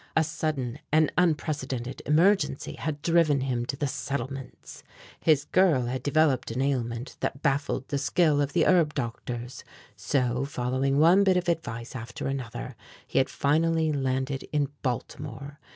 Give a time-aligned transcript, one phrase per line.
[0.17, 4.81] A sudden and unprecedented emergency had driven him to the "Settlements."
[5.19, 9.63] His girl had developed an ailment that baffled the skill of the herb doctors;
[9.95, 12.75] so, following one bit of advice after another,
[13.05, 15.59] he had finally landed in Baltimore.